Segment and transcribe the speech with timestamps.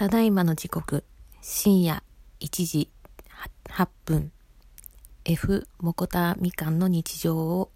[0.00, 1.04] ただいまの時刻。
[1.42, 2.02] 深夜
[2.40, 2.88] 1時
[3.68, 4.32] 8分。
[5.26, 7.70] F モコタみかんの日常を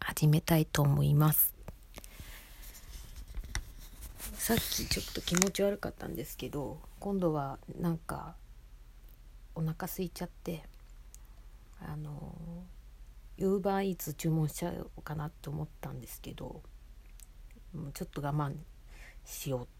[0.00, 1.52] 始めたいと思います。
[4.38, 8.34] さっきちょっと気持ち悪かったんですけど今度はなんか
[9.54, 10.62] お腹空いちゃって
[11.78, 12.34] あの
[13.36, 16.62] ウーバーイーツ注文しちゃおうかなと思ったんですけど
[17.74, 18.54] もうちょっと我慢
[19.26, 19.71] しようと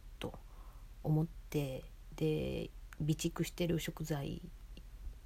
[1.05, 1.83] 思って
[2.17, 4.43] で備蓄してる食材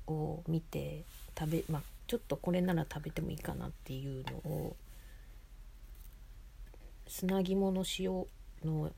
[0.07, 1.05] を見て
[1.39, 4.77] 食べまあちょっとこれなら食べてもいいかなっていうのを
[7.09, 8.27] 砂肝の塩
[8.65, 8.91] の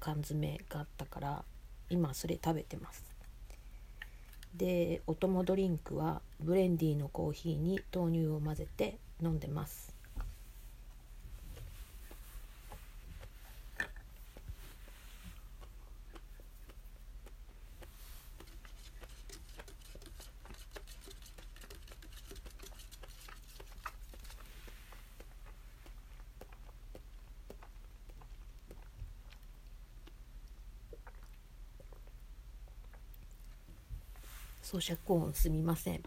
[0.00, 1.44] 缶詰があったから
[1.88, 3.04] 今それ食べてます。
[4.54, 9.95] でお供ドリンクはブレンディーのコーヒーに豆乳を混ぜて飲んでます。
[34.66, 36.02] 咀嚼音すみません。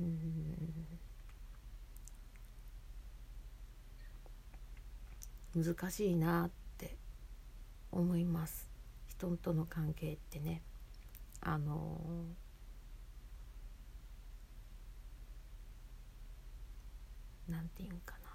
[0.00, 0.98] うん。
[5.54, 6.96] 難しいなって
[7.92, 8.68] 思います。
[9.06, 10.60] 人との関係ってね。
[11.40, 12.00] あの
[17.48, 18.28] なんていうんかな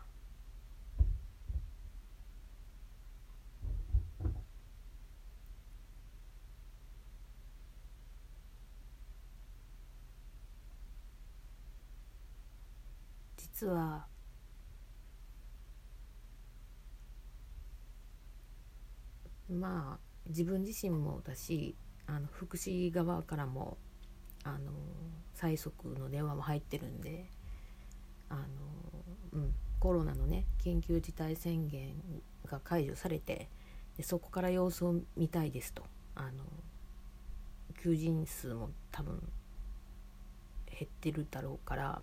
[13.53, 14.07] 実は
[19.49, 21.75] まあ自分自身もだし
[22.07, 23.77] あの福祉側からも
[24.43, 24.71] あの
[25.35, 27.29] 催促の電話も入ってるんで
[28.29, 28.41] あの、
[29.33, 31.93] うん、コロナのね緊急事態宣言
[32.47, 33.49] が解除されて
[33.97, 35.83] でそこから様子を見たいですと。
[36.15, 36.43] あの
[37.81, 39.21] 求人数も多分
[40.67, 42.01] 減ってるだろうから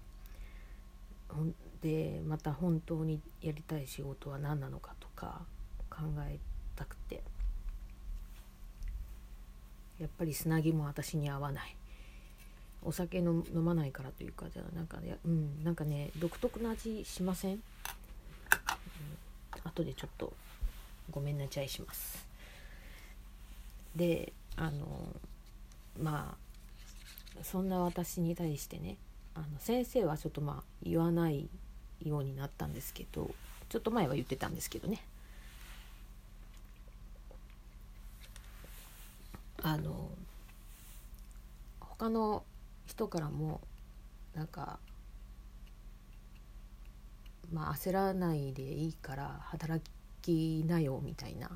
[1.83, 5.43] でまた本当にやりたい仕事は何なのかとか
[5.89, 5.99] 考
[6.29, 6.39] え
[6.77, 7.23] たくて。
[10.01, 11.77] やっぱり砂肝も私に合わない。
[12.83, 17.61] お酒飲まないからというかじゃあなんかねうんなんかね独特な味しません、うん、
[19.65, 20.33] 後でちょっと
[21.11, 22.27] ごめんなちゃいします。
[23.95, 24.87] であの
[26.03, 26.35] ま
[27.39, 28.97] あそんな私に対してね
[29.35, 31.49] あの先生はちょっとまあ言わない
[32.03, 33.31] ようになったんですけど
[33.69, 35.03] ちょっと前は言ってたんですけどね。
[39.63, 40.09] あの
[41.81, 42.45] 他の
[42.87, 43.61] 人からも
[44.35, 44.79] なんか
[47.53, 49.83] まあ焦らないでいいから働
[50.23, 51.51] きなよみたいな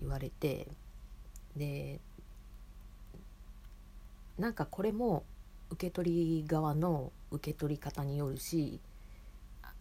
[0.00, 0.68] 言われて
[1.56, 2.00] で
[4.38, 5.24] なんかこれも
[5.72, 8.78] 受け取り側の受け取り方によるし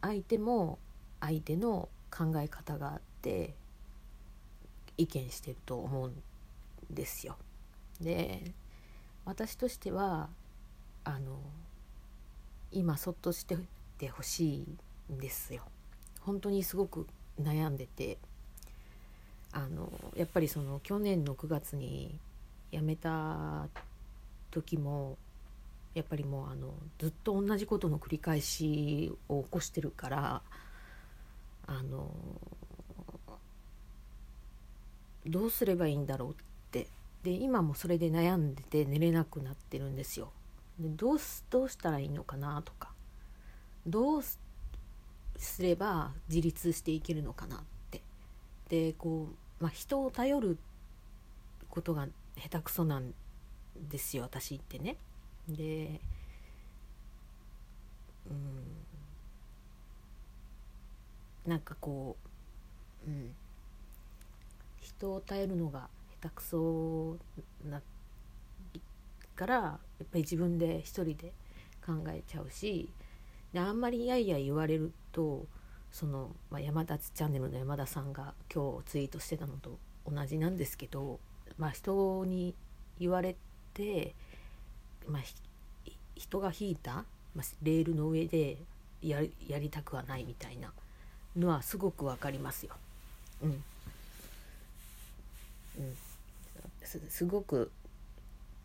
[0.01, 0.79] 相手も
[1.19, 3.53] 相手の考え方があって
[4.97, 6.13] 意見してると思うん
[6.89, 7.35] ですよ。
[7.99, 8.53] で
[9.25, 10.29] 私としては
[11.03, 11.39] あの
[12.71, 13.57] 今そっとして
[13.97, 14.65] てほし
[15.09, 15.63] いんですよ。
[16.21, 17.05] 本当にすごく
[17.39, 18.17] 悩んでて
[19.51, 22.17] あのやっぱりその去年の9月に
[22.71, 23.67] 辞めた
[24.51, 25.17] 時も
[25.93, 30.41] やっぱりもうあのずっと同じことの繰り返しを起こしてるから
[31.67, 32.11] あの
[35.25, 36.35] どうすればいいんだろうっ
[36.71, 36.87] て
[37.23, 40.31] で今もそれで悩んでて寝れなくなってるんですよ。
[40.79, 42.91] でどうすどうしたらいいのかなとか
[43.85, 44.23] どう
[45.37, 47.59] すれば自立していけるのかなっ
[47.91, 48.01] て
[48.69, 49.27] でこ
[49.59, 50.57] う、まあ、人を頼る
[51.69, 53.13] ことが下手くそなん
[53.89, 54.97] ですよ私ってね。
[55.47, 55.99] で
[58.29, 58.81] うん。
[61.45, 62.17] なんかこ
[63.07, 63.31] う、うん、
[64.79, 65.89] 人を頼るのが
[66.21, 67.17] 下手くそ
[67.67, 67.81] な
[69.35, 71.33] からやっぱり自分で一人で
[71.83, 72.89] 考えちゃうし
[73.53, 75.45] であんまりやいや言われると
[75.91, 81.19] その、まあ、山田チャンネルの山田さんが今日ツイートしてたのと同じなんですけど、
[81.57, 82.53] まあ、人に
[82.99, 83.35] 言われ
[83.73, 84.13] て
[85.07, 85.21] まあ、
[86.15, 87.05] 人が引いた、
[87.35, 88.57] まあ、レールの上で
[89.01, 90.71] ややりたくはないみたいな
[91.35, 92.73] のはすごくわかりますよ。
[93.41, 93.63] うん、うん、
[96.83, 97.71] すすごく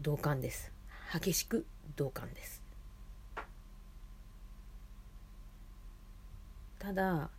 [0.00, 0.70] 同感です。
[1.12, 1.64] 激しく
[1.96, 2.62] 同感です。
[6.78, 7.30] ただ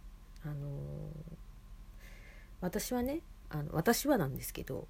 [0.44, 0.56] あのー、
[2.62, 4.88] 私はねあの私はなんですけど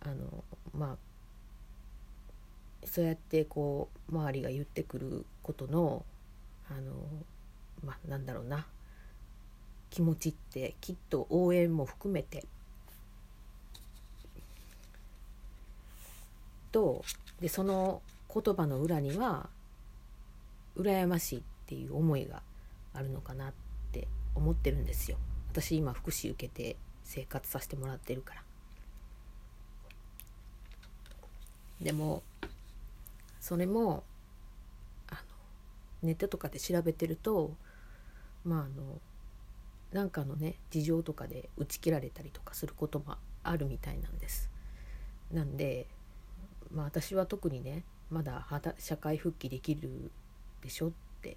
[0.00, 0.96] あのまあ
[2.84, 6.04] そうやってこう周りが言ってくることの
[6.70, 6.92] あの
[7.84, 8.66] まあなんだろうな。
[9.90, 12.44] 気持ちってきっと応援も含めて。
[16.70, 17.04] と
[17.40, 18.00] でその
[18.32, 19.48] 言葉の裏には
[20.76, 22.42] 羨ましいっていう思いが
[22.94, 23.52] あるのかなっ
[23.90, 24.06] て
[24.36, 25.18] 思ってるんですよ。
[25.50, 28.42] 私今福祉受けて生活させてもらってるから。
[31.80, 32.22] でも
[33.40, 34.04] それも
[35.08, 35.20] あの
[36.02, 37.54] ネットとかで調べてると
[38.44, 39.00] まああの
[39.92, 44.50] なんかのね事情とかで打ち切られたりとかすることもあるみたいなんです。
[45.32, 45.86] なんで
[46.72, 48.46] まあ私は特にねまだ
[48.78, 50.10] 社会復帰できる
[50.62, 50.90] でしょっ
[51.22, 51.36] て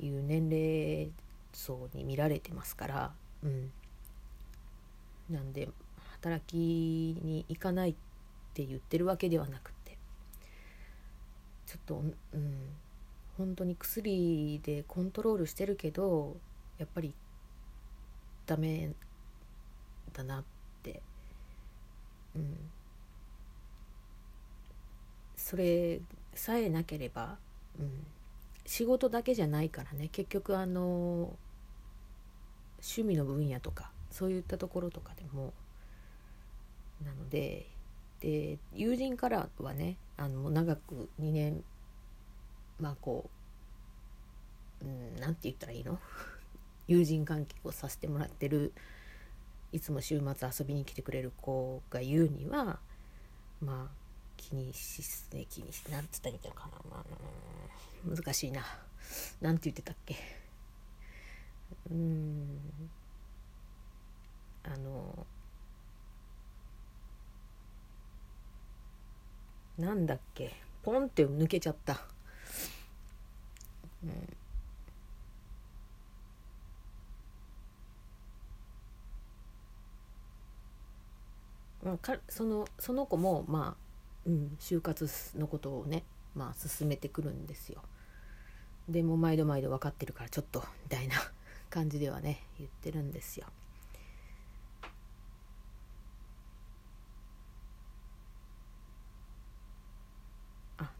[0.00, 1.10] いう年齢
[1.52, 3.12] 層に見られてますから
[3.44, 3.70] うん。
[5.30, 5.68] なんで
[6.20, 6.56] 働き
[7.22, 7.94] に行かないっ
[8.54, 9.71] て言ってるわけではなく
[11.72, 12.02] ちょっと
[12.34, 12.54] うん
[13.38, 16.36] 本当に薬でコントロールしてるけど
[16.76, 17.14] やっぱり
[18.44, 18.90] ダメ
[20.12, 20.44] だなっ
[20.82, 21.00] て。
[22.36, 22.56] うん。
[25.34, 26.00] それ
[26.34, 27.38] さえなければ、
[27.80, 27.90] うん、
[28.66, 30.08] 仕事だけじゃないからね。
[30.12, 31.34] 結局あの
[32.80, 35.54] 趣味の分野とかそういったところとかでも。
[37.02, 37.66] なので
[38.20, 41.64] で友人からはねあの長く2年
[42.78, 43.28] まあこ
[44.80, 44.84] う
[45.20, 45.98] 何、うん、て言ったらいいの？
[46.86, 48.72] 友人関係をさせてもらってる
[49.72, 52.78] いつも週末遊びに来てくれる子が言うには
[53.60, 53.96] まあ
[54.36, 55.02] 気にし
[55.32, 58.64] ね気にしなんつったらいいのかな、まあ、難しいな。
[59.40, 60.14] なんて言ってたっけ？
[61.90, 62.60] うん。
[64.62, 65.26] あの
[69.82, 70.54] なんだっけ？
[70.84, 72.00] ポンって抜けちゃった、
[74.04, 74.10] うん
[81.84, 83.82] まあ、かそのその子もまあ、
[84.24, 86.04] うん、就活のことをね
[86.36, 87.82] まあ進めてくるんですよ。
[88.88, 91.16] でも毎度毎度分かってるからちょっとみたいな
[91.70, 93.46] 感じではね言ってるんですよ。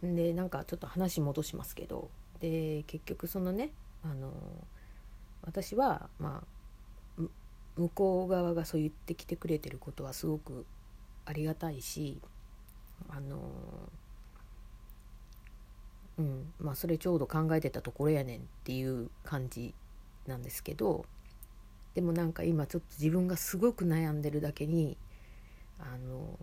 [0.03, 2.11] でなんかちょっと話戻しますけど
[2.41, 3.71] で結局そのね
[4.05, 4.33] あの
[5.43, 6.43] 私はま
[7.19, 7.23] あ
[7.77, 10.67] 向こう側がそう言ってきてくれてることはすごく
[11.25, 12.21] ありがたいし
[13.09, 13.39] あの
[16.19, 19.75] うんまあそれちょうど考えてたところやねんっていう感じ
[20.27, 21.07] なんですけど
[21.95, 24.97] でもなんか今ちょっと自分がすごく悩んでるだけに
[25.79, 26.39] あの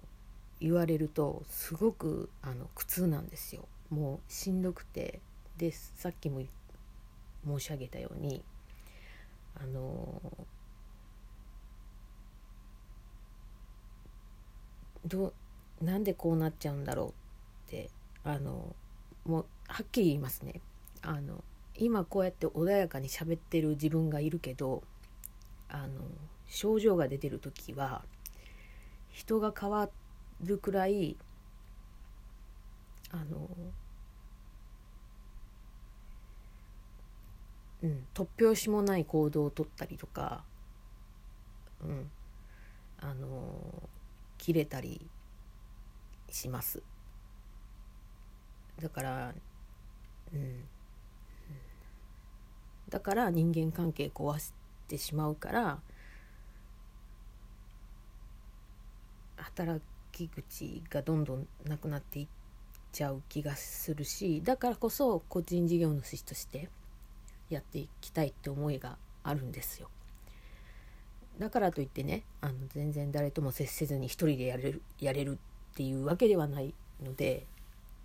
[0.59, 3.67] 言われるとすごくあの苦痛なんですよ。
[3.89, 5.21] もうしんどくて。
[5.59, 6.41] でさっきも
[7.45, 8.41] 申し上げたように
[9.61, 10.21] あの
[15.05, 15.33] ど
[15.81, 17.89] なんでこうなっちゃうんだろうって
[18.23, 18.73] あの
[19.25, 20.61] もうはっきり言いますね。
[21.01, 21.43] あの
[21.75, 24.83] 今こうやって穏やかに喋ってる自分がいるけど
[25.67, 25.87] あの
[26.47, 28.03] 症状が出てる時は
[29.11, 29.89] 人が変わ
[30.41, 31.17] るくらい
[33.11, 33.49] あの
[37.81, 40.43] うん、突拍子もない行動をとったりとか、
[41.81, 42.11] うん、
[42.99, 43.89] あの
[44.37, 45.09] 切れたり
[46.29, 46.83] します。
[48.81, 49.33] だから
[50.33, 50.65] うん。
[52.89, 54.51] だから人間関係壊し
[54.87, 55.79] てしまうから
[59.37, 59.79] 働
[60.19, 62.27] き口がどんどんなくなっていっ
[62.91, 66.69] ちゃう気がするしだからこそ個人事業主として
[67.49, 69.89] やっていきたいって思いがあるんですよ。
[71.39, 75.39] だからといってねあの全然誰とも接せずに一人でやれるやれる
[75.71, 77.45] っていうわけではないので、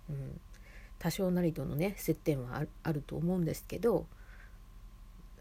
[0.09, 0.39] うん、
[0.99, 4.05] 多少なりとのね接点はあると思うんですけど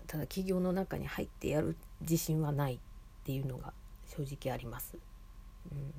[0.09, 2.79] ただ企業の中に入ってやる自信はないっ
[3.25, 3.73] ていうのが
[4.07, 4.99] 正直あります。
[5.71, 5.95] うん、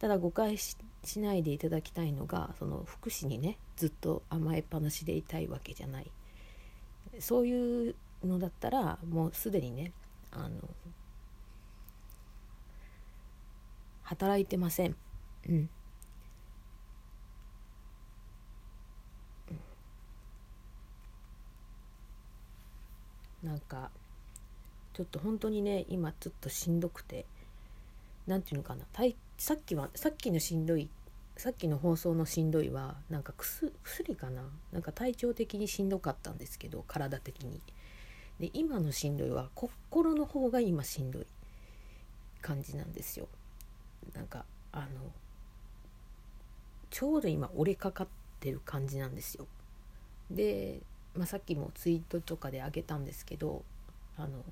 [0.00, 0.76] ただ誤解し
[1.16, 6.10] ないでいただきたいのがその福祉にねずっと甘えっぱなしでいたいわけじゃない。
[7.18, 9.92] そういうのだったらもうすでにね
[10.30, 10.50] あの
[14.02, 14.96] 働いてません。
[15.48, 15.68] うん。
[23.42, 23.90] なんか
[24.94, 27.26] ちょっと本当にね今ちょっとしんどくて。
[28.26, 28.84] 何て言うのかな
[29.38, 30.88] さっきはさっきのしんどい
[31.36, 33.72] さっきの放送のしんどいはなんか薬
[34.14, 34.42] かな？
[34.72, 37.60] なんか体調的にしんどかったんですけど体的に。
[38.38, 41.26] で今のしんどいは心の方が今しんどい
[42.42, 43.28] 感じなんですよ。
[44.14, 44.86] なんかあの
[46.90, 48.08] ちょうど今折れかかっ
[48.40, 49.46] てる感じなんですよ。
[50.30, 50.80] で、
[51.14, 53.62] まあ、さっきもツイートとかであげたんですけど
[54.16, 54.44] あの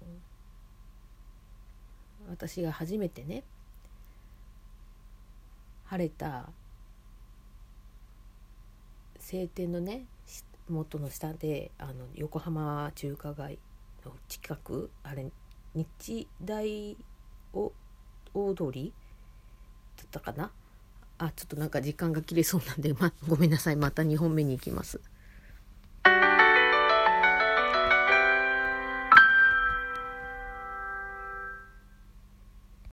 [2.31, 3.43] 私が初めてね
[5.88, 6.50] 晴れた
[9.18, 10.04] 晴天のね
[10.68, 13.59] 元の下であの横浜中華街
[14.04, 15.26] の近くあれ
[15.75, 16.97] 日大
[17.54, 17.73] を
[18.35, 18.92] 大通り
[19.97, 20.50] だったかな
[21.16, 25.00] あちょっとなんか時間が切れそうなんで、ま、ごめんなさいまた2本目に行きます。